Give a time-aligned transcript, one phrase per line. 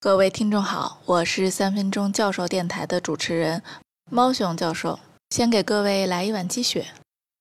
[0.00, 3.60] 各位听众好，我是三分钟教授电台的主持人
[4.08, 5.00] 猫熊教授。
[5.30, 6.86] 先给各位来一碗鸡血。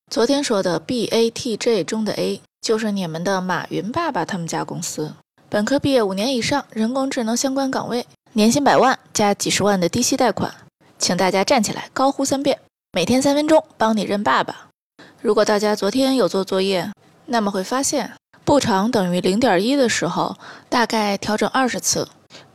[0.09, 5.13] 昨天说的 BATJ 中的 A 就是你们的马云爸爸他们家公司，
[5.47, 10.51] 本科毕业五年以上，人工智能相关岗位，年薪百万加几十万的低息贷款。
[10.97, 12.59] 请大家站起来，高呼三遍，
[12.91, 14.69] 每天三分钟，帮你认爸爸。
[15.21, 16.91] 如果大家昨天有做作业，
[17.27, 18.13] 那么会发现
[18.43, 20.35] 步长等于零点一的时候，
[20.67, 22.07] 大概调整二十次。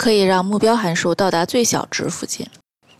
[0.02, 2.44] 可以让目标函数到达最小值附近。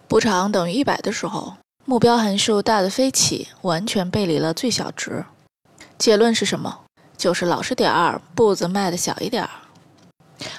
[0.07, 5.25] 补偿等于一百的时候，目标函数大的飞起，完全背离了最小值。
[5.99, 6.83] 结论是什么？
[7.17, 9.51] 就是老实点儿，步子迈的小一点儿。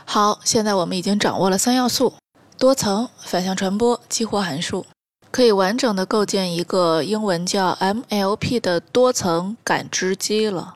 [0.03, 2.13] 好，现在我们已经掌握了三要素：
[2.57, 4.85] 多层、反向传播、激活函数，
[5.31, 10.75] 可以完整的构建一个英文叫 MLP 的多层感知机了。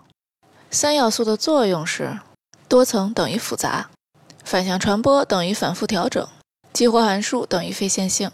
[0.72, 2.18] 三要素的作用是：
[2.70, 3.90] 多层等于复杂。
[4.48, 6.26] 反向传播等于反复调整，
[6.72, 8.32] 激活函数等于非线性。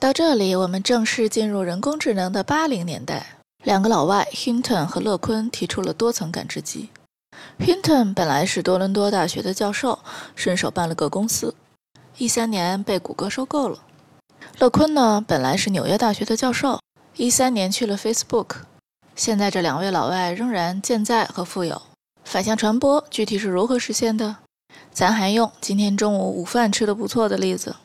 [0.00, 3.36] 到这里，我们正式进入人工智能的八零年代。
[3.62, 6.90] 两个老外 Hinton 和勒昆提出了多层感知机。
[7.60, 10.00] Hinton 本来是多伦多大学的教授，
[10.34, 11.54] 顺手办了个公司，
[12.16, 13.78] 一三年被谷歌收购了。
[14.58, 16.80] 勒昆呢，本来是纽约大学的教授，
[17.14, 18.56] 一三年去了 Facebook。
[19.14, 21.80] 现在这两位老外仍然健在和富有。
[22.24, 24.38] 反向传播具体是如何实现的？
[24.92, 27.76] 咱还用今天中午午饭吃的不错的例子。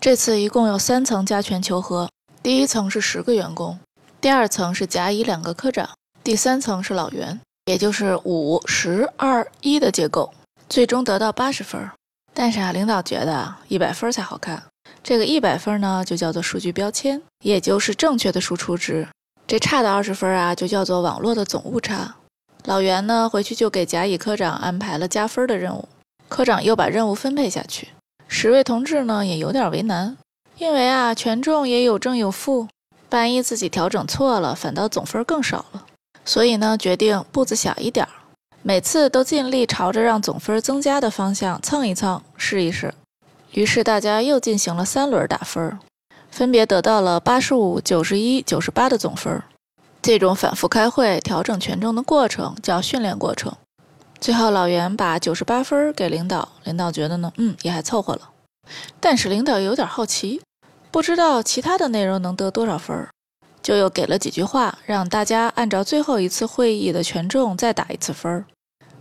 [0.00, 2.08] 这次一共有三层加权求和，
[2.42, 3.78] 第一层是十个员工，
[4.20, 5.88] 第二层是甲乙两个科长，
[6.22, 10.32] 第三层是老袁，也就是五十二一的结构，
[10.68, 11.90] 最终得到八十分。
[12.32, 14.62] 但是啊，领导觉得一百分才好看。
[15.02, 19.06] 这个一百分呢，就叫做数据标签，也就是正确的输出值。
[19.46, 22.14] 这差的二十分啊，就叫做网络的总误差。
[22.64, 25.88] 老袁呢，回去就给甲乙科长安排了加分的任务。
[26.34, 27.90] 科长又把任务分配下去，
[28.26, 30.16] 十位同志呢也有点为难，
[30.58, 32.66] 因为啊权重也有正有负，
[33.10, 35.86] 万一自己调整错了，反倒总分更少了。
[36.24, 38.08] 所以呢决定步子小一点，
[38.62, 42.92] 每次都尽力朝着让总分增加的方向蹭一蹭，试一试。
[43.52, 45.78] 于是大家又进行了三轮打分，
[46.32, 49.40] 分别得到了八十五、九十一、九十八的总分。
[50.02, 53.54] 这种反复开会调整权重的过程叫训练过程。
[54.24, 58.30] 最后，老袁把九十八分给领导，领导觉得呢，嗯，也还凑合了。
[58.98, 60.40] 但是领导有点好奇，
[60.90, 63.06] 不知道其他的内容能得多少分，
[63.62, 68.46] 就又给了几句话，让大家按照最后一次会议的权重再打一次分。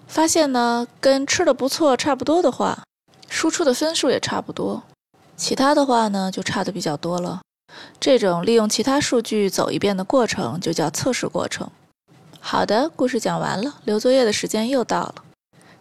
[0.08, 2.84] 发现呢，跟吃的不错差不多的话，
[3.30, 4.82] 输出的分数也差不多；
[5.38, 7.40] 其他的话呢，就差的比较多了。
[7.98, 11.72] 这种利用其他数据走一遍的过程，就叫测试过程。
[12.46, 15.16] 好的，故事讲完了，留作业的时间又到了，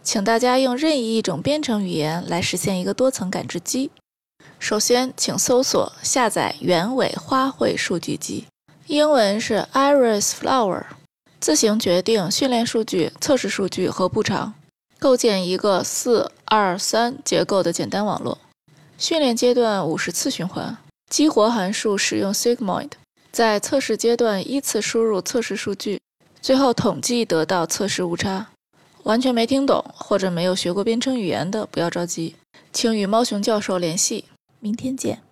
[0.01, 3.91] 请大家用任意一种编程语言来实现一个多层感知机。
[4.61, 8.47] 首先，请搜索下载原尾花卉数据集，
[8.87, 10.85] 英文是 Iris Flower，
[11.41, 14.55] 自行决定训练数据、测试数据和步长，
[15.01, 18.39] 构建一个四二三结构的简单网络。
[18.97, 20.79] 训练阶段五十次循环，
[21.11, 22.93] 激活函数使用 Sigmoid，
[23.33, 26.01] 在测试阶段依次输入测试数据。
[26.43, 28.49] 最后统计得到测试误差，
[29.05, 32.35] 完全没听懂或者没有学过编程语言的不要着急，
[32.73, 34.25] 请与猫熊教授联系。
[34.59, 35.23] 明天见。